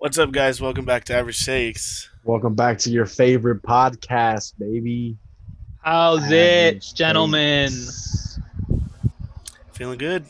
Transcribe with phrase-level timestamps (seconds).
[0.00, 0.60] What's up, guys?
[0.62, 2.08] Welcome back to Average Stakes.
[2.24, 5.18] Welcome back to your favorite podcast, baby.
[5.82, 7.68] How's Average it, gentlemen?
[7.68, 8.40] Shakes.
[9.72, 10.24] Feeling good?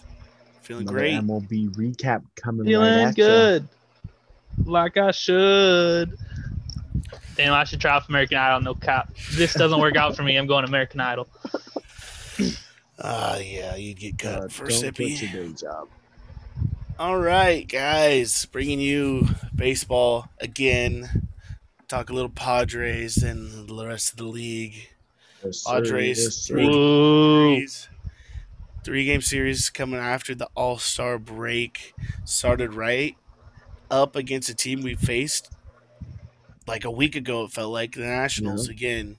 [0.62, 1.14] Feeling Another great?
[1.21, 3.25] MLB recap coming Feeling right at ya.
[3.27, 3.69] good.
[4.64, 6.18] Like I should.
[7.37, 8.60] Damn, I should try out for American Idol.
[8.62, 9.14] No cap.
[9.34, 11.28] This doesn't work out for me, I'm going American Idol.
[13.02, 14.96] Ah, yeah, you get cut Uh, for don't sippy.
[15.16, 15.88] quit your day job.
[17.01, 21.29] All right, guys, bringing you baseball again.
[21.88, 24.75] Talk a little Padres and the rest of the league.
[25.42, 25.65] Yes.
[25.66, 27.55] Padres, Yes, three- Ooh.
[27.56, 27.89] Series.
[28.84, 31.95] Three game series coming after the All Star break
[32.27, 33.17] started right
[33.91, 35.51] up against a team we faced
[36.67, 37.45] like a week ago.
[37.45, 38.73] It felt like the Nationals Yeah.
[38.75, 39.17] again,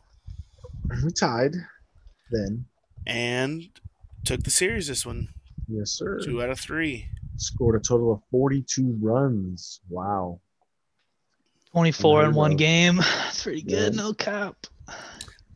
[1.03, 1.55] We tied
[2.29, 2.65] then.
[3.07, 3.69] and
[4.23, 5.29] took the series this one
[5.67, 6.19] Yes, sir.
[6.23, 7.09] two out of three.
[7.41, 9.81] Scored a total of 42 runs.
[9.89, 10.41] Wow.
[11.71, 12.97] 24 in one game.
[12.97, 13.95] That's pretty good.
[13.95, 14.01] Yeah.
[14.01, 14.67] No cap.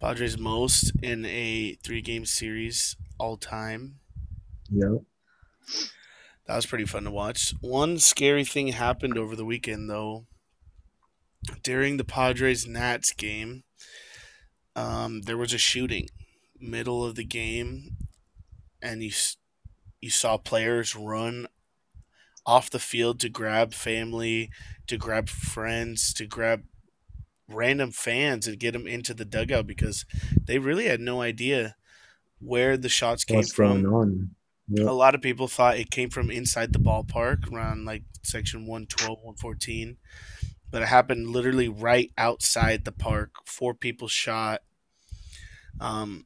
[0.01, 3.99] Padres most in a three game series all time.
[4.71, 5.03] Yep.
[6.47, 7.53] That was pretty fun to watch.
[7.61, 10.25] One scary thing happened over the weekend, though.
[11.61, 13.63] During the Padres Nats game,
[14.75, 16.07] um, there was a shooting,
[16.59, 17.97] middle of the game,
[18.81, 19.11] and you
[20.01, 21.47] you saw players run
[22.45, 24.49] off the field to grab family,
[24.87, 26.63] to grab friends, to grab
[27.47, 30.05] random fans and get them into the dugout because
[30.45, 31.75] they really had no idea
[32.39, 34.31] where the shots came What's from?
[34.67, 34.87] Yep.
[34.87, 39.19] a lot of people thought it came from inside the ballpark around like section 112
[39.19, 39.97] 114
[40.71, 44.61] but it happened literally right outside the park four people shot
[45.79, 46.25] um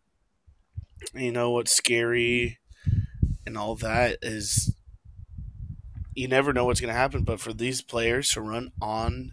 [1.14, 2.60] you know what's scary
[3.46, 4.74] and all that is
[6.20, 9.32] you never know what's going to happen but for these players to run on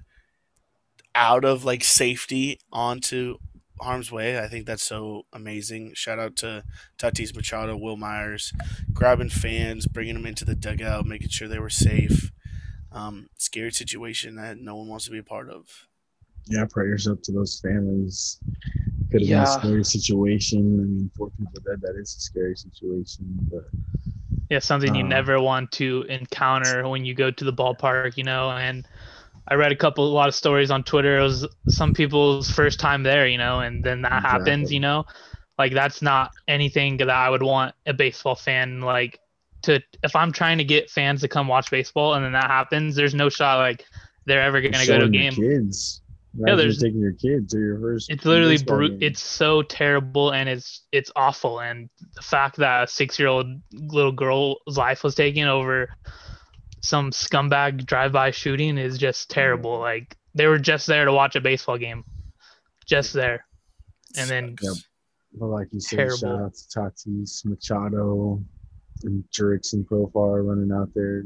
[1.14, 3.36] out of like safety onto
[3.80, 6.62] harm's way i think that's so amazing shout out to
[6.98, 8.52] Tatis Machado, Wil Myers,
[8.92, 12.32] grabbing fans, bringing them into the dugout, making sure they were safe.
[12.90, 15.86] Um, scary situation that no one wants to be a part of.
[16.46, 18.40] Yeah, prayers up to those families.
[19.10, 19.36] Could have Yeah.
[19.36, 20.58] been a scary situation.
[20.80, 21.80] I mean, four people dead.
[21.82, 23.48] That is a scary situation.
[23.50, 23.64] But
[24.48, 28.22] Yeah, something you Um, never want to encounter when you go to the ballpark, you
[28.24, 28.50] know.
[28.52, 28.86] And
[29.48, 31.18] I read a couple, a lot of stories on Twitter.
[31.18, 35.04] It was some people's first time there, you know, and then that happens, you know.
[35.58, 39.20] Like that's not anything that I would want a baseball fan like
[39.64, 39.80] to.
[40.04, 43.14] If I'm trying to get fans to come watch baseball and then that happens, there's
[43.14, 43.86] no shot like
[44.26, 45.44] they're ever gonna go to a showing your game.
[45.50, 46.02] Kids.
[46.38, 48.10] Imagine there's- taking your kids to your first.
[48.10, 49.02] It's literally brute.
[49.02, 51.60] It's so terrible and it's it's awful.
[51.60, 55.88] And the fact that a six year old little girl's life was taken over
[56.82, 59.34] some scumbag drive by shooting is just mm-hmm.
[59.34, 59.78] terrible.
[59.78, 62.04] Like they were just there to watch a baseball game,
[62.86, 63.44] just there.
[64.18, 64.56] And then-.
[65.38, 66.16] But like you said, Terrible.
[66.16, 68.42] shout out to Tatis, Machado,
[69.02, 71.24] and Jurix and Profar running out there,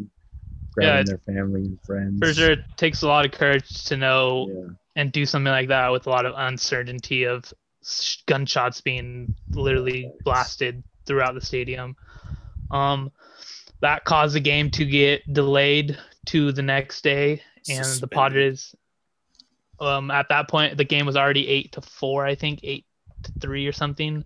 [0.73, 2.19] grabbing it's- their family and friends.
[2.21, 4.75] For sure, it takes a lot of courage to know Yeah.
[5.01, 7.51] And do something like that with a lot of uncertainty of
[8.27, 11.97] gunshots being literally blasted throughout the stadium.
[12.71, 13.11] Um,
[13.81, 18.11] that caused the game to get delayed to the next day, and the Suspended.
[18.11, 18.75] Padres.
[19.81, 22.85] Um, at that point, the game was already eight to four, I think eight
[23.23, 24.23] to three or something.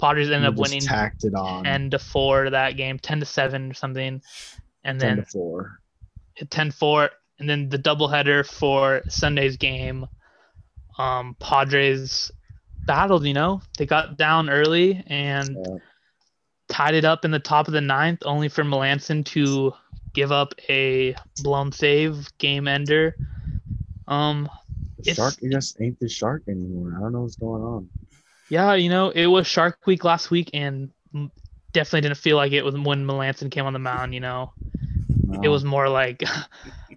[0.00, 3.72] Padres ended up winning tacked it on ten to four that game, ten to seven
[3.72, 4.22] or something,
[4.84, 5.80] and 10 then to 4.
[6.48, 10.06] 10 4 and then the doubleheader for Sunday's game
[10.98, 12.30] um Padres
[12.86, 15.78] battled you know they got down early and Yeah.
[16.68, 19.72] tied it up in the top of the ninth only for Melancon to
[20.14, 23.14] give up a blown save game ender
[24.08, 24.48] um
[24.98, 26.94] The shark just ain't the shark anymore.
[26.96, 27.88] I don't know what's going on.
[28.48, 30.90] yeah you know it was Shark Week last week and
[31.72, 34.50] definitely didn't feel like it was when Melancon came on the mound you know
[35.42, 36.22] it was more like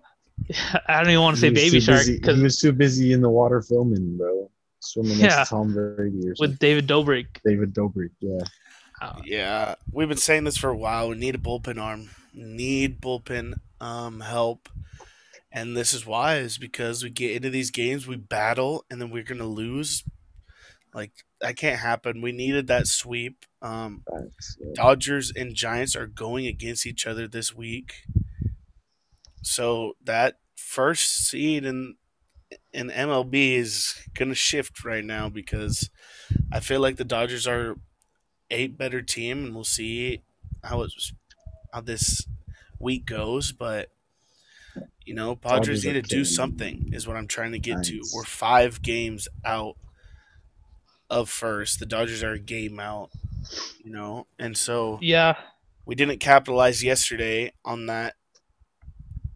[0.88, 3.22] I don't even want to say baby too shark because he was too busy in
[3.22, 4.50] the water filming, bro.
[4.80, 5.44] Swimming next Yeah.
[5.44, 6.36] to Tom Brady or something.
[6.40, 8.10] with David Dobrik David Dobrik.
[8.20, 8.40] Yeah.
[9.02, 11.10] uh, Yeah, we've been saying this for a while.
[11.10, 12.10] We need a bullpen arm.
[12.34, 14.70] Need bullpen um, help.
[15.52, 19.10] And this is why is because we get into these games, we battle, and then
[19.12, 20.04] we're gonna lose.
[20.94, 21.12] Like
[21.42, 22.22] that can't happen.
[22.22, 23.46] We needed that sweep.
[23.62, 24.72] Um, Facts, yeah.
[24.74, 27.94] Dodgers and Giants are going against each other this week.
[29.44, 31.96] So that first seed in
[32.74, 35.90] in MLB is gonna shift right now because
[36.52, 37.78] I feel like the Dodgers are
[38.50, 40.22] a better team, and we'll see
[40.64, 41.14] how it's
[41.74, 42.28] how this
[42.80, 43.52] week goes.
[43.52, 43.90] But
[45.06, 46.90] You know, Padres Dodgers need to do something.
[46.94, 48.02] Is what I'm trying to get to.
[48.14, 49.76] We're five games out
[51.10, 51.80] of first.
[51.80, 53.10] The Dodgers are a game out.
[53.84, 55.36] You know, and so Yeah,
[55.86, 58.16] we didn't capitalize yesterday on that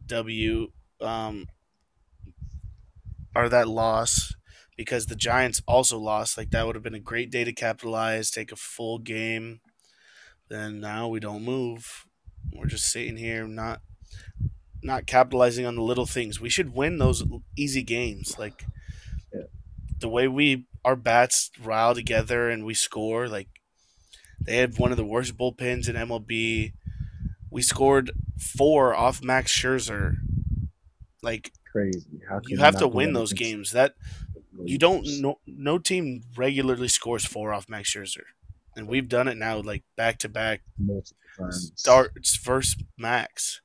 [0.05, 0.71] W
[1.01, 1.47] um
[3.35, 4.33] or that loss
[4.77, 6.37] because the Giants also lost.
[6.37, 9.61] Like that would have been a great day to capitalize, take a full game.
[10.49, 12.05] Then now we don't move.
[12.53, 13.81] We're just sitting here not
[14.83, 16.39] not capitalizing on the little things.
[16.39, 17.23] We should win those
[17.57, 18.37] easy games.
[18.37, 18.65] Like
[19.33, 19.43] Yeah.
[19.99, 23.49] the way we our bats rile together and we score, like
[24.39, 26.73] they had one of the worst bullpens in MLB.
[27.51, 30.17] We scored four off Max Scherzer.
[31.25, 32.21] Like Crazy.
[32.29, 33.71] How can you have to win those games.
[33.71, 33.95] That
[34.63, 35.21] you don't Rangers?
[35.21, 38.23] no no team regularly scores four off Max Scherzer,
[38.77, 40.61] and we've done it now like back to back
[41.51, 43.61] starts versus Max.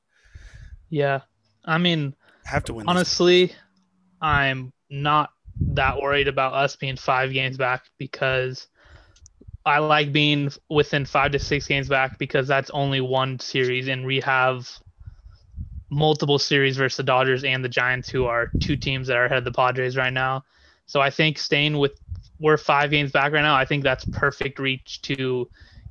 [0.89, 1.21] yeah.
[1.63, 2.15] I mean,
[2.45, 2.89] Have to win.
[2.89, 3.53] honestly,
[4.19, 5.29] I'm not
[5.73, 8.67] that worried about us being five games back because
[9.63, 14.05] I like being within five to six games back because that's only one series, and
[14.05, 14.67] we have
[15.91, 19.37] multiple series versus the Dodgers and the Giants, who are two teams that are ahead
[19.37, 20.43] of the Padres right now.
[20.87, 21.91] So I think staying with
[22.39, 23.55] we're five games back right now.
[23.55, 25.47] I think that's perfect reach to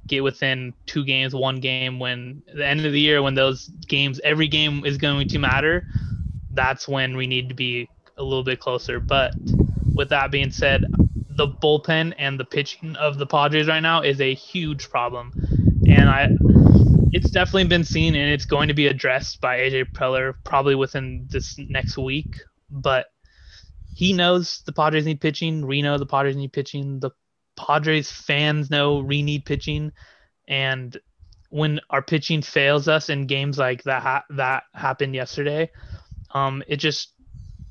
[0.09, 2.01] get within two games, one game.
[2.01, 5.87] When the end of the year, when those games, every game is going to matter.
[6.53, 8.99] That's when we need to be a little bit closer.
[8.99, 9.35] But
[9.95, 10.87] with that being said,
[11.29, 15.33] the bullpen and the pitching of the Padres right now is a huge problem,
[15.87, 16.29] and I
[17.13, 21.29] it's definitely been seen and it's going to be addressed by AJ Preller probably within
[21.31, 22.37] this next week.
[22.71, 23.07] But
[23.95, 25.67] he knows the Padres need pitching.
[25.67, 27.01] We know the Padres need pitching.
[27.01, 27.11] The
[27.57, 29.93] Padres fans know we need pitching,
[30.49, 30.97] and
[31.51, 35.71] when our pitching fails us in games like that ha- that happened yesterday,
[36.31, 37.13] um, it just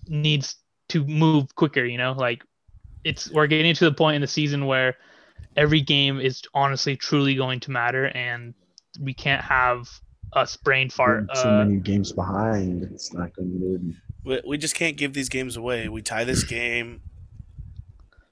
[0.08, 0.58] needs
[0.90, 1.86] to move quicker.
[1.86, 2.44] You know, like
[3.04, 4.98] it's we're getting to the point in the season where
[5.56, 8.54] every game is honestly truly going to matter, and
[9.02, 9.90] we can't have
[10.34, 11.28] us brain fart.
[11.28, 12.84] Being too Uh, many games behind.
[12.84, 15.90] It's not going to be We, we just can't give these games away.
[15.90, 17.02] We tie this game.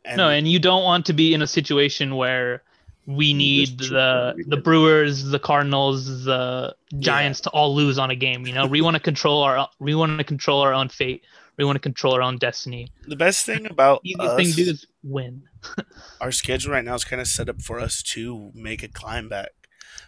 [0.06, 2.64] And no, and you don't want to be in a situation where
[3.06, 8.46] we need the the Brewers, the Cardinals, the Giants to all lose on a game.
[8.46, 11.24] You know, we want to control our we want to control our own fate.
[11.58, 12.92] We want to control our own destiny.
[13.08, 15.42] the best thing about Easiest us, thing to do is win.
[16.22, 19.28] our schedule right now is kind of set up for us to make a climb
[19.28, 19.50] back.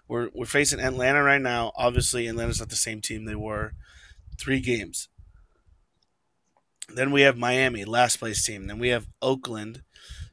[0.08, 1.72] We're we're facing Atlanta right now.
[1.76, 3.74] Obviously, Atlanta's not the same team they were.
[4.38, 5.10] Three games.
[6.94, 8.68] Then we have Miami, last place team.
[8.68, 9.84] Then we have Oakland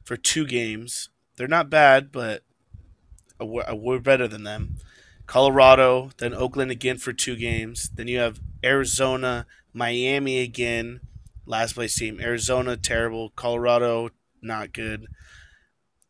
[0.03, 1.09] for two games.
[1.35, 2.43] They're not bad, but
[3.39, 4.77] we're, we're better than them.
[5.27, 7.89] Colorado, then Oakland again for two games.
[7.93, 11.01] Then you have Arizona, Miami again,
[11.45, 12.19] last place team.
[12.21, 13.29] Arizona, terrible.
[13.31, 14.09] Colorado,
[14.41, 15.07] not good.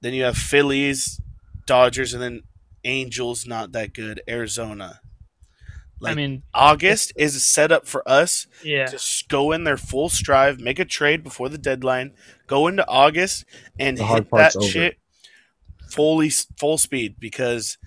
[0.01, 1.19] Then you have Phillies,
[1.65, 2.43] Dodgers, and then
[2.87, 4.21] Angels, not that good.
[4.27, 5.01] Arizona.
[6.03, 8.99] I mean, August is set up for us yeah, to
[9.29, 12.13] go in their full strive, make a trade before the deadline,
[12.45, 13.45] go into August
[13.79, 14.67] and The hit that over.
[14.67, 14.97] shit
[15.89, 17.77] fully full speed because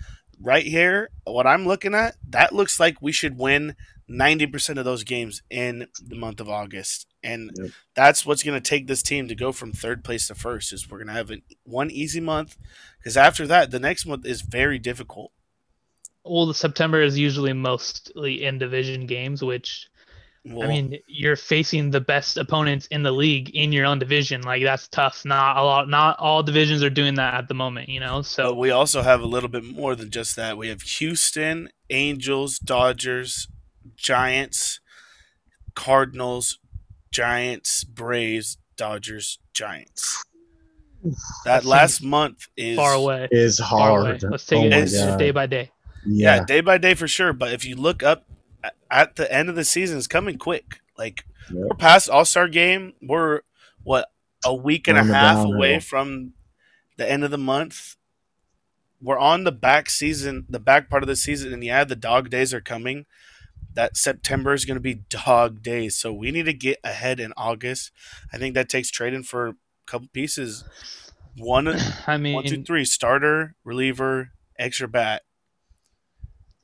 [0.41, 3.77] right here, what I'm looking at, that looks like we should win
[4.11, 7.07] 90% of those games in the month of August.
[7.23, 7.71] And Yep.
[7.95, 10.91] that's what's going to take this team to go from third place to first is
[10.91, 12.57] we're going to have an, one easy month
[12.99, 15.31] because after that, the next month is very difficult.
[16.25, 19.89] well, the September is usually mostly in division games, which
[20.47, 24.41] Well, I mean, you're facing the best opponents in the league in your own division.
[24.41, 25.23] Like that's tough.
[25.27, 25.89] Not a lot.
[25.91, 27.91] Not all divisions are doing that at the moment.
[27.91, 28.19] You know.
[28.19, 30.57] But So we also have a little bit more than just that.
[30.57, 33.49] We have Houston, Angels, Dodgers,
[33.97, 34.81] Giants,
[35.75, 36.59] Cardinals,
[37.11, 40.25] Giants, Braves, Dodgers, Giants.
[41.03, 43.27] That That last month is far away.
[43.31, 44.11] is Far away.
[44.19, 44.23] hard.
[44.25, 45.19] Let's take oh it my It's- God.
[45.19, 45.71] day by day.
[46.07, 46.37] yeah.
[46.37, 46.45] Yeah.
[46.45, 47.33] day by day for sure.
[47.33, 48.27] But if you look up
[48.91, 50.81] at the end of the season, it's coming quick.
[50.99, 51.57] Like Yep.
[51.71, 52.93] we're past All Star game.
[53.01, 53.41] We're
[53.83, 54.11] what
[54.45, 55.55] a week and We're a half downhill.
[55.57, 56.35] away from
[56.99, 57.97] the end of the month.
[59.01, 62.29] We're on the back season, the back part of the season, and yeah, the dog
[62.29, 63.07] days are coming.
[63.75, 67.33] That September is going to be dog days, so we need to get ahead in
[67.37, 67.93] August.
[68.33, 69.55] I think that takes trading for a
[69.87, 70.65] couple pieces.
[71.37, 71.69] One,
[72.07, 75.23] I mean, one, two, three: starter, reliever, extra bat.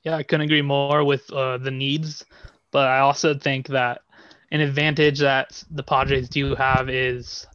[0.03, 2.25] Yeah, I couldn't agree more with uh, the needs,
[2.71, 4.03] but I also think that
[4.53, 7.47] an advantage that the Padres do have is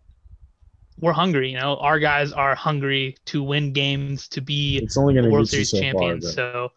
[0.99, 1.51] we're hungry.
[1.51, 5.31] You know, our guys are hungry to win games, to be It's only going to
[5.31, 5.81] World Series so far.
[5.81, 6.23] champions.
[6.23, 6.31] Though.
[6.31, 6.71] So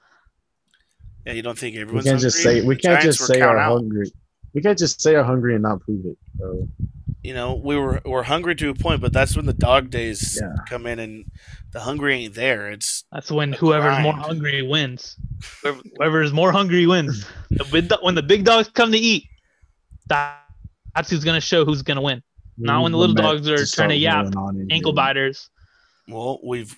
[1.26, 3.38] Yeah, you don't think everyone's We can't just say we The can't Giants just say
[3.38, 3.72] count our out.
[3.78, 4.10] hungry.
[4.52, 6.16] We can't just say we're hungry and not prove it.
[6.34, 6.68] Bro.
[7.22, 10.38] you know, we were we're hungry to a point, but that's when the dog days
[10.40, 10.54] Yeah.
[10.68, 11.24] come in, and
[11.72, 12.70] the hungry ain't there.
[12.70, 15.16] It's That's when A whoever's more hungry wins.
[15.62, 17.26] Whoever, whoever is more hungry wins.
[17.50, 19.24] The big do- when the big dogs come to eat,
[20.08, 20.38] that,
[20.94, 22.18] that's who's gonna show who's gonna win.
[22.60, 24.96] Mm, not when the little dogs are trying to yap, rolling on in Ankle here.
[24.96, 25.48] biters.
[26.06, 26.76] well, we've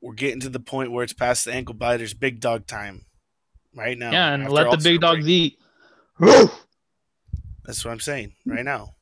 [0.00, 3.04] we're getting to the point where it's past the ankle biters, big dog time,
[3.74, 4.10] right now.
[4.10, 5.28] yeah, and let the big dogs break.
[5.28, 5.58] eat.
[7.64, 8.94] That's what I'm saying right now.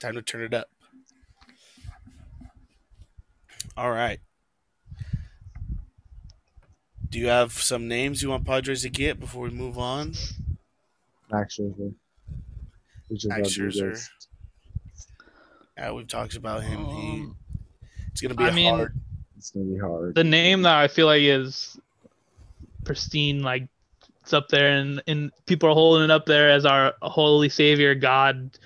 [0.00, 0.68] Time to turn it up.
[3.76, 4.18] All right.
[7.08, 10.14] Do you have some names you want Padres to get before we move on?
[11.30, 11.94] Max Scherzer.
[13.26, 14.08] Max Scherzer.
[15.76, 16.84] Yeah, we've talked about him.
[16.86, 17.36] He, Um,
[18.10, 18.98] it's gonna be I a mean, hard.
[19.36, 20.14] It's gonna be hard.
[20.14, 21.78] the name that I feel like is
[22.86, 23.68] pristine, like
[24.22, 27.94] it's up there, and and people are holding it up there as our holy savior
[27.94, 28.58] God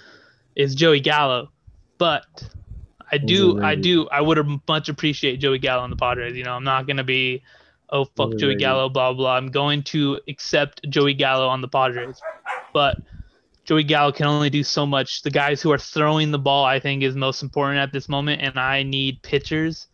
[0.54, 1.50] is Joey Gallo,
[1.98, 2.24] but
[3.12, 6.36] I do, I do, I would much appreciate Joey Gallo in the Padres.
[6.36, 7.42] You know, I'm not gonna be,
[7.88, 8.54] oh fuck Joey.
[8.54, 9.36] Gallo, blah blah.
[9.36, 12.20] I'm going to accept Joey Gallo on the Padres,
[12.72, 12.98] but
[13.64, 15.22] Joey Gallo can only do so much.
[15.22, 18.42] The guys who are throwing the ball, I think, is most important at this moment,
[18.42, 19.88] and I need pitchers.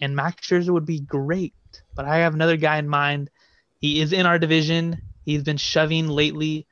[0.00, 1.54] And Max Scherzer would be great,
[1.94, 3.30] but I have another guy in mind.
[3.80, 5.00] He is in our division.
[5.24, 6.66] He's been shoving lately.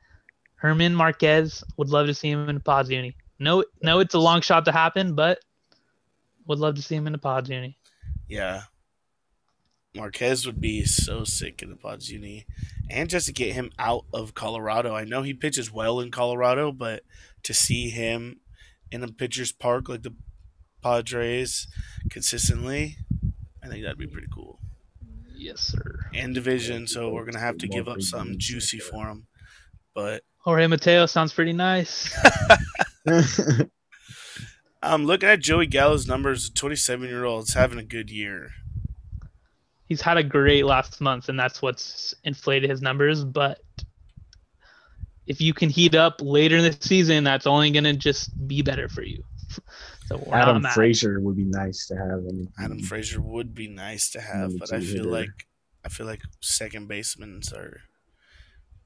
[0.61, 3.15] German Marquez would love to see him in the Pods uni.
[3.39, 5.39] No, no, it's a long shot to happen, but
[6.47, 7.77] would love to see him in the Pods uni.
[8.27, 8.63] Yeah.
[9.95, 12.45] Marquez would be so sick in the Pods Uni.
[12.89, 14.95] And just to get him out of Colorado.
[14.95, 17.03] I know he pitches well in Colorado, but
[17.43, 18.39] to see him
[18.91, 20.15] in a pitcher's park like the
[20.81, 21.67] Padres
[22.09, 22.97] consistently,
[23.63, 24.48] I think that'd be pretty cool.
[25.39, 26.09] Yes, sir.
[26.13, 29.25] And division, so we're gonna have to give up something juicy for him.
[29.95, 32.13] But Jorge Mateo sounds pretty nice.
[34.81, 36.49] Um, I'm looking at Joey Gallo's numbers.
[36.49, 38.51] 27 year old's having a good year.
[39.87, 43.25] He's had a great last month, and that's what's inflated his numbers.
[43.25, 43.59] But
[45.27, 48.87] if you can heat up later in the season, that's only gonna just be better
[48.87, 49.23] for you.
[50.09, 50.73] So we're not Adam mad.
[50.73, 52.23] Frazier would be nice to have.
[52.57, 55.09] I Adam Frazier would be nice to have, but I feel hitter.
[55.09, 55.47] like
[55.85, 57.81] I feel like second basemen are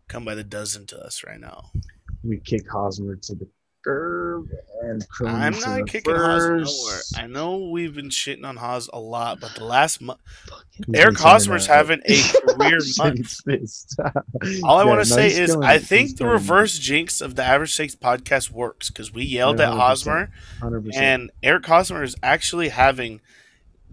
[0.10, 1.72] come by the dozen to us right now.
[2.26, 3.48] we kick Hosmer to the
[3.86, 7.02] and I'm not kicking Haas nowhere.
[7.16, 10.20] I know we've been shitting on Haas a lot, but the last month,
[10.94, 13.40] Eric Hosmer's having a career month.
[14.64, 17.44] All I Yeah, want no, to say is I think the reverse jinx of the
[17.44, 19.78] Average Stakes podcast works because we yelled Yeah, at 100%.
[19.78, 20.30] Hosmer,
[20.62, 20.94] 100%.
[20.96, 23.22] and Eric Hosmer is actually having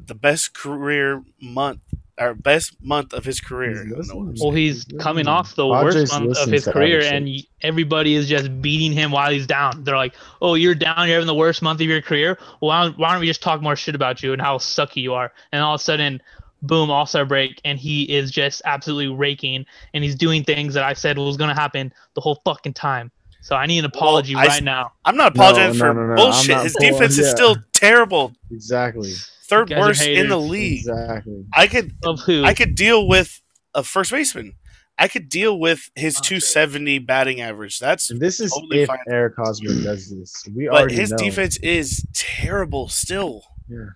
[0.06, 1.80] the best career month
[2.20, 3.70] or best month of his career.
[3.70, 4.18] He's I don't know listening.
[4.26, 7.28] what I'm Well, he's coming off the Padres worst month of his career, and
[7.62, 9.84] everybody is just beating him while he's down.
[9.84, 11.06] They're like, "Oh, you're down.
[11.08, 12.38] You're having the worst month of your career.
[12.60, 15.02] Well, why don't, why don't we just talk more shit about you and how sucky
[15.02, 16.20] you are?" And all of a sudden,
[16.62, 20.84] boom, All Star break, and he is just absolutely raking, and he's doing things that
[20.84, 23.10] I said was going to happen the whole fucking time.
[23.42, 24.92] So I need an apology I s- right now.
[25.06, 26.58] I'm not No, apologizing no, for no, no, I'm bullshit.
[26.58, 28.32] His pulling- defense is still terrible.
[28.50, 29.12] exactly.
[29.50, 30.78] Third You guys are worst in the league.
[30.80, 31.44] Exactly.
[31.52, 32.44] I could Of who?
[32.44, 33.42] I could deal with
[33.74, 34.54] a first baseman.
[34.98, 36.28] I could deal with his Okay.
[36.40, 37.78] 270 batting average.
[37.78, 38.98] That's And this is Totally if fine.
[39.08, 40.44] Eric Hosmer does this.
[40.54, 41.16] We but his know.
[41.18, 43.44] defense is terrible still.
[43.68, 43.86] Yeah.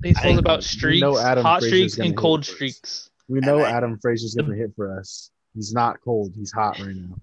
[0.00, 3.10] Baseball's I- about streaks, know Adam hot Frazier's streaks, and cold streaks.
[3.28, 5.30] We know And I- Adam Frazier's going to hit for us.
[5.54, 6.32] He's not cold.
[6.36, 7.14] He's hot right now.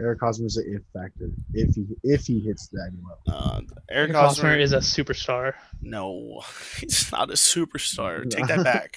[0.00, 1.30] Eric Hosmer is an if factor.
[1.52, 3.18] If he if he hits that well.
[3.28, 5.54] Uh, Eric Eric Hosmer Hosmer is a superstar.
[5.82, 6.42] no,
[6.80, 8.28] he's not a superstar.
[8.30, 8.96] Take that back.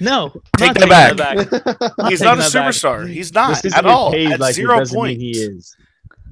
[0.00, 1.92] No, Take that back.
[1.98, 2.68] I'm He's not a that back.
[2.72, 3.08] superstar.
[3.08, 4.12] He's not at all.
[4.12, 5.22] paid At like zero doesn't mean points.
[5.22, 5.76] He is.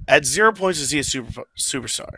[0.07, 2.15] At zero points is he a super superstar?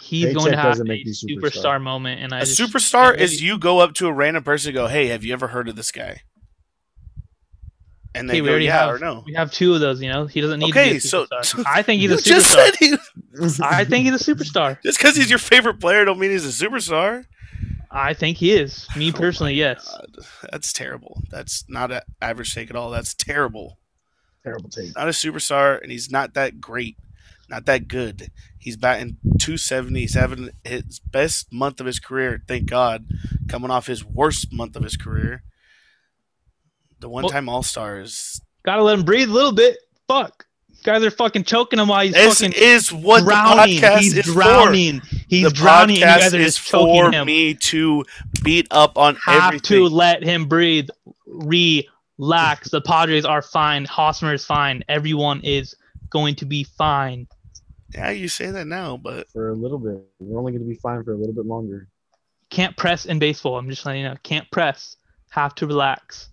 [0.00, 1.40] He's Paycheck going to have a make superstar.
[1.78, 1.80] superstar.
[1.82, 4.70] moment, and I A just, superstar maybe- is you go up to a random person
[4.70, 6.22] and go, "Hey, have you ever heard of this guy?"
[8.16, 10.00] And they Okay, we go, already "Yeah" have or "No." we have two of those.
[10.00, 11.64] You know, he doesn't need Okay, to be a so- superstar.
[11.66, 12.64] I think he's You a just superstar.
[12.64, 12.96] said he.
[13.64, 14.78] I think he's a superstar.
[14.82, 17.24] Just because he's your favorite player, don't mean he's a superstar.
[17.90, 18.86] I think he is.
[18.96, 19.88] Me Oh personally, yes.
[19.88, 20.16] God.
[20.50, 21.22] That's terrible.
[21.30, 22.90] That's not an average take at all.
[22.90, 23.78] That's terrible.
[24.42, 24.94] Terrible take.
[24.96, 26.96] Not a superstar, and he's not that great,
[27.48, 28.30] not that good.
[28.58, 30.00] He's batting 270.
[30.00, 33.06] He's having his best month of his career, thank God,
[33.48, 35.42] coming off his worst month of his career.
[37.04, 38.40] The one time All Stars.
[38.64, 39.76] Gotta let him breathe a little bit.
[40.08, 40.46] Fuck,
[40.84, 43.74] guys are fucking choking him while he's This fucking is what drowning.
[43.76, 45.02] the podcast he's is drowning.
[45.28, 45.44] He's.
[45.44, 45.96] The drowning.
[46.02, 47.26] and You guys are is just choking for him.
[47.26, 48.04] me to
[48.42, 49.80] beat up on Have everything.
[49.80, 50.88] to let him breathe.
[51.26, 52.70] Relax.
[52.70, 53.84] The Padres are fine.
[53.84, 54.82] Hosmer is fine.
[54.88, 55.74] Everyone is
[56.08, 57.28] going to be fine.
[57.94, 60.02] Yeah, you say that now, but for a little bit.
[60.20, 61.86] We're only going to be fine for a little bit longer.
[62.48, 63.58] Can't press in baseball.
[63.58, 64.16] I'm just letting you know.
[64.22, 64.96] Can't press.
[65.30, 66.30] Have to relax.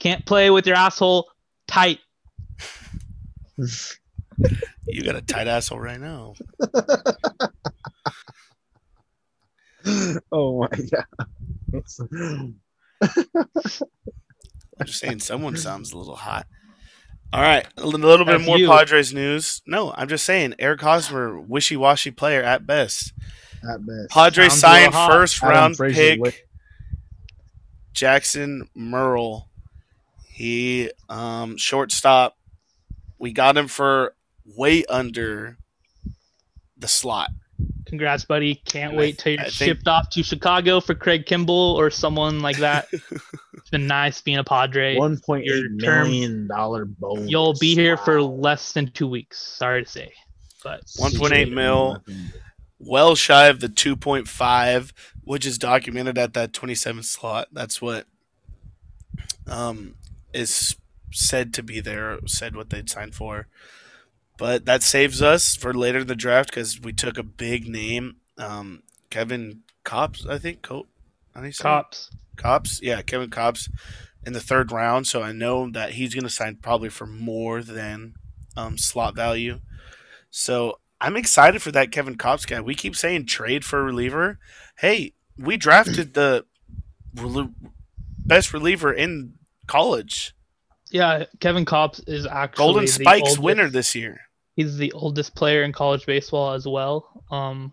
[0.00, 1.30] Can't play with your asshole
[1.68, 2.00] tight.
[4.86, 6.34] you got a tight asshole right now.
[10.32, 11.04] oh my god.
[14.80, 16.46] I'm just saying someone sounds a little hot.
[17.32, 18.66] All right, a little bit That's more you.
[18.66, 19.62] Padres news.
[19.66, 23.12] No, I'm just saying Eric Hosmer, wishy-washy player at best.
[23.62, 24.10] At best.
[24.10, 26.48] Padres Sounds signed first Adam round Frazier pick lit-
[27.92, 29.49] Jackson Merrill.
[30.40, 32.34] He um shortstop.
[33.18, 34.14] We got him for
[34.56, 35.58] way under
[36.78, 37.28] the slot.
[37.84, 38.54] Congrats, buddy.
[38.54, 41.74] Can't And wait th- till you're I think- shipped off to Chicago for Craig Kimbrel
[41.74, 42.88] or someone like that.
[43.52, 44.96] it's been nice being a Padre.
[44.96, 47.28] One point eight Your term- million dollar bonus.
[47.30, 49.38] You'll be here for less than two weeks.
[49.42, 50.10] Sorry to say.
[50.64, 52.02] But 1.8 mil.
[52.78, 54.92] well shy of the 2.5
[55.22, 58.06] which is documented at that 27 slot that's what
[59.46, 59.94] um
[60.32, 60.76] is
[61.12, 63.48] said to be there said what they'd signed for
[64.38, 68.16] but that saves us for later in the draft because we took a big name
[68.38, 70.86] um Kevin Kopps i think Co-
[71.34, 72.10] how do you say Kopps.
[72.40, 73.68] Kopps, yeah, Kevin Kopps
[74.24, 75.06] in the third round.
[75.06, 78.14] So I know that he's going to sign probably for more than
[78.56, 79.60] um, slot value.
[80.30, 82.60] So I'm excited for that Kevin Kopps guy.
[82.60, 84.38] We keep saying trade for a reliever.
[84.78, 86.44] Hey, we drafted the
[88.24, 89.34] best reliever in
[89.70, 90.34] college,
[90.90, 94.20] Yeah, Kevin Kopps is actually Golden Spikes oldest- winner this year.
[94.56, 97.24] He's the oldest player in college baseball as well.
[97.30, 97.72] Um,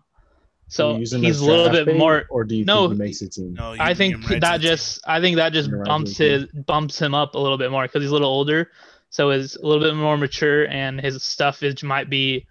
[0.68, 2.24] so Do you use him he's a little bit more.
[2.30, 3.54] or do you no, think he makes a team?
[3.54, 5.86] No, I think him right to that the just I think that just You're right,
[5.86, 6.30] bumps Luke.
[6.54, 8.70] his bumps him up a little bit more because he's a little older,
[9.10, 12.46] so is a little bit more mature and his stuff is might be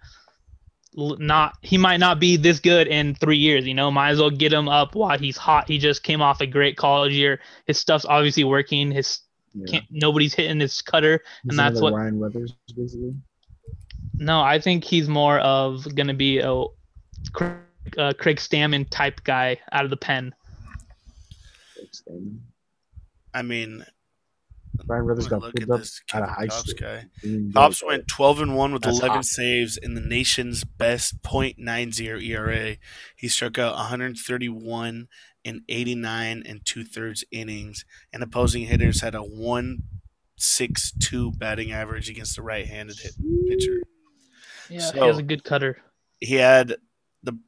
[0.94, 3.66] not he might not be this good in three years.
[3.66, 5.68] You know, might as well get him up while he's hot.
[5.68, 7.40] He just came off a great college year.
[7.66, 8.90] His stuff's obviously working.
[8.90, 9.20] His
[9.58, 9.70] Yeah.
[9.70, 11.22] can't, nobody's hitting his cutter.
[11.42, 13.14] He's and that's what- Ryan Weathers basically.
[14.14, 16.64] No, I think he's more of gonna be a
[17.32, 17.56] Craig,
[17.96, 20.34] uh, Craig Stammen type guy out of the pen.
[23.34, 23.84] I mean,
[24.86, 26.80] Ryan Weathers look got at picked up this out Kevin of high Kopps school.
[26.80, 27.04] guy.
[27.22, 29.24] He Kopps went 12 and 1 with That's 11 hot.
[29.24, 32.76] saves in the nation's best .90 ERA.
[33.16, 35.08] He struck out 131
[35.44, 42.36] in 89 and two thirds innings, and opposing hitters had a 1.62 batting average against
[42.36, 42.96] the right-handed
[43.48, 43.82] pitcher.
[44.68, 45.82] Yeah, he So- has a good cutter.
[46.20, 46.76] He had
[47.22, 47.38] the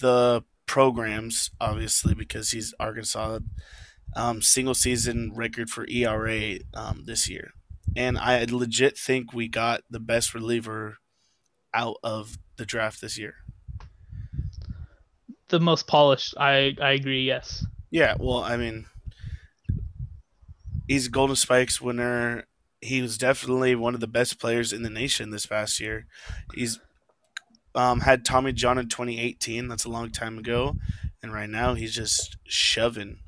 [0.00, 3.40] the programs obviously because he's Arkansas
[4.16, 7.52] um, single season record for ERA um, this year,
[7.96, 10.98] and I legit think we got the best reliever
[11.72, 13.34] out of the draft this year.
[15.48, 16.34] The most polished.
[16.38, 17.24] I I agree.
[17.24, 17.64] Yes.
[17.90, 18.86] Yeah, well, I mean,
[20.86, 22.44] he's a Golden Spikes winner.
[22.80, 26.06] He was definitely one of the best players in the nation this past year.
[26.54, 26.78] He's
[27.74, 29.68] um, had Tommy John in 2018.
[29.68, 30.76] That's a long time ago,
[31.22, 33.18] and right now he's just shoving.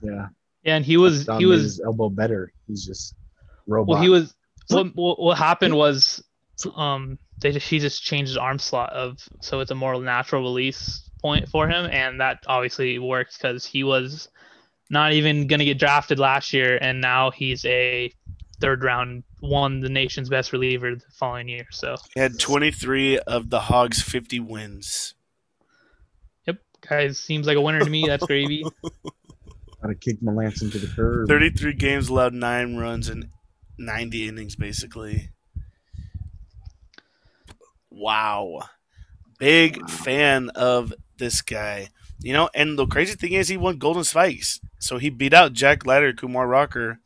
[0.00, 0.28] Yeah,
[0.62, 2.52] Yeah, and he was he was his elbow better.
[2.66, 3.14] He's just
[3.66, 3.94] robot.
[3.94, 4.34] well he was
[4.68, 6.22] what what, what happened was
[6.76, 10.42] um they just, he just changed his arm slot of so it's a more natural
[10.42, 14.28] release point for him and that obviously works because he was
[14.90, 18.12] not even gonna get drafted last year and now he's a
[18.60, 23.50] third round won the nation's best reliever the following year so He had 23 of
[23.50, 25.14] the Hogs' 50 wins.
[26.46, 26.58] yep
[26.88, 28.64] guys seems like a winner to me that's gravy
[29.82, 31.28] Gotta kick Melancon to the curb.
[31.28, 33.28] 33 games allowed nine runs and
[33.78, 35.30] 90 innings, basically.
[37.90, 38.60] Wow.
[39.38, 39.86] Big Wow.
[39.88, 41.88] fan of this guy.
[42.20, 44.60] You know, and the crazy thing is he won Golden Spikes.
[44.80, 46.98] So he beat out Jack Leiter, Kumar Rocker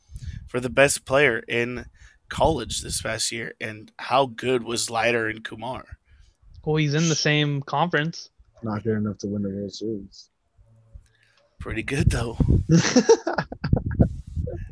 [0.49, 1.87] for the best player in
[2.31, 3.53] college this past year.
[3.61, 5.85] And how good was Leiter and Kumar?
[6.65, 8.31] well he's in the same conference
[8.63, 10.29] Not good enough to win the World Series.
[11.63, 12.37] Pretty good, though.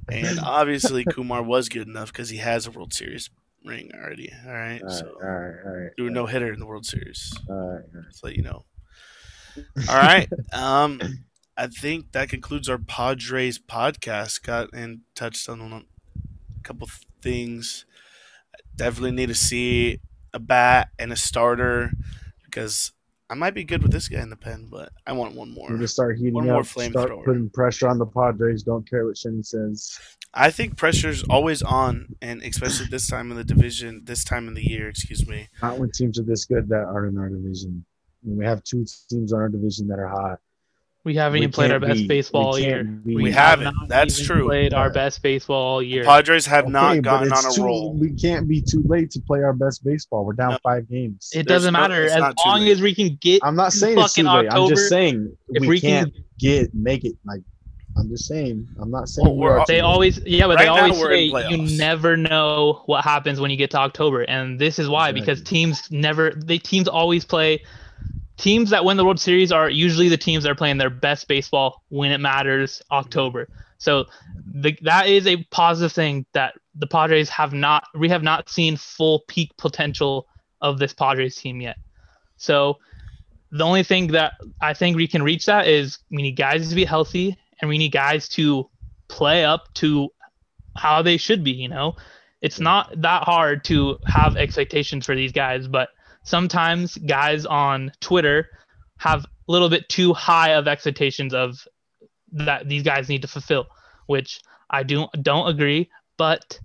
[0.09, 3.31] And obviously, Kumar was good enough because he has a World Series
[3.64, 4.33] ring already.
[4.44, 4.83] All right.
[4.83, 5.90] All right, so all right, all right.
[5.96, 7.33] do a no hitter in the World Series.
[7.48, 8.11] All right, all right.
[8.11, 8.64] Just let you know.
[9.88, 10.29] All right.
[10.53, 11.00] Um,
[11.57, 14.42] I think that concludes our Padres podcast.
[14.42, 15.83] Got and touched on a
[16.64, 16.88] couple
[17.22, 17.87] things.
[18.74, 20.00] Definitely need to see
[20.35, 21.92] a bat and a starter
[22.44, 22.90] because
[23.30, 25.70] I might be good with this guy in the pen, but I want one more.
[25.70, 27.24] We just start heating One more up, start flamethrower.
[27.24, 28.64] putting pressure on the Padres.
[28.64, 29.96] Don't care what Shenny says.
[30.34, 34.54] I think pressure's always on, and especially this time in the division, this time in
[34.54, 35.48] the year, excuse me.
[35.62, 37.84] Not when teams are this good that are in our division.
[38.22, 40.40] When we have two teams on our division that are hot.
[41.02, 42.84] We haven't We even played our best be- baseball all we year.
[42.84, 43.74] can't be- We have haven't.
[43.80, 44.46] not That's even true.
[44.48, 46.04] Played our best baseball all year.
[46.04, 47.94] Padres have not Okay, but gotten on a too- roll.
[47.94, 50.26] We can't be too late to play our best baseball.
[50.26, 50.58] We're down No.
[50.62, 51.30] five games.
[51.32, 52.72] It There's doesn't no- matter it's as long late.
[52.72, 53.40] as we can get.
[53.42, 54.52] I'm not saying it's too fucking late.
[54.52, 57.14] I'm just saying if we, we can't can, get make it.
[57.24, 57.40] Like
[57.96, 58.68] I'm just saying.
[58.78, 61.78] I'm not saying Well, we we're- they always yeah, but Right they always say you
[61.78, 65.90] never know what happens when you get to October, and this is why because teams
[65.90, 67.62] never they teams always play.
[68.40, 71.29] Teams that win the World Series are usually the teams that are playing their best
[71.29, 73.48] baseball when it matters October.
[73.76, 74.07] So
[74.55, 78.79] the, that is a positive thing that the Padres have not we have not seen
[78.79, 80.26] full peak potential
[80.62, 81.76] of this Padres team yet.
[82.38, 82.79] So
[83.50, 86.74] the only thing that I think we can reach that is we need guys to
[86.74, 88.70] be healthy and we need guys to
[89.09, 90.09] play up to
[90.79, 91.94] how they should be, you know.
[92.40, 95.90] It's not that hard to have expectations for these guys, but
[96.22, 98.48] sometimes guys on Twitter
[98.98, 101.66] have a little bit too high of expectations of
[102.33, 103.66] that these guys need to fulfill,
[104.06, 106.59] which I do don't agree, but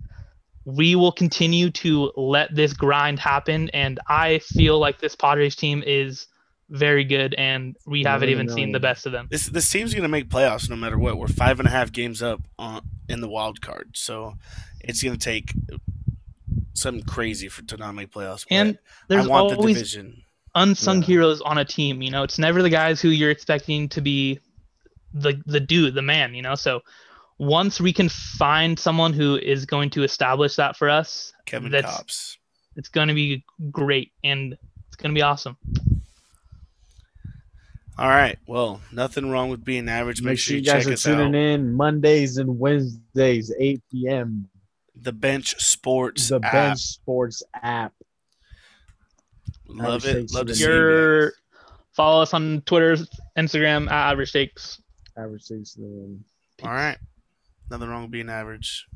[0.64, 5.82] we will continue to let this grind happen and I feel like this Padres team
[5.86, 6.26] is
[6.68, 9.28] very good and we haven't never even seen the best of them.
[9.30, 11.16] This this team's gonna make playoffs no matter what.
[11.16, 14.34] We're five and a half games up on in the wild card, so
[14.80, 15.52] it's gonna take
[16.76, 18.44] something crazy for to not make playoffs.
[18.48, 20.22] but And I there's want the always division.
[20.54, 21.06] unsung Yeah.
[21.06, 22.02] heroes on a team.
[22.02, 24.38] You know, it's never the guys who you're expecting to be
[25.14, 26.34] the the dude, the man.
[26.34, 26.82] You know, so
[27.38, 31.94] once we can find someone who is going to establish that for us, Kevin that's-
[32.00, 32.36] Kopps.
[32.76, 35.56] it's going to be great and it's going to be awesome.
[37.98, 38.38] All right.
[38.46, 40.20] Well, nothing wrong with being average.
[40.20, 41.54] Make sure you guys check are tuning out.
[41.54, 44.48] in Mondays and Wednesdays, 8 p.m.
[45.02, 46.52] The Bench Sports The app.
[46.52, 47.92] Bench Sports app.
[49.68, 50.32] Love Average it.
[50.34, 51.32] Love to is see a- you Your
[51.92, 52.96] follow us on Twitter,
[53.38, 54.80] Instagram at Average Stakes.
[55.18, 55.76] Average Stakes.
[55.78, 56.24] um,
[56.62, 56.98] All right.
[57.70, 58.86] Nothing wrong with being average.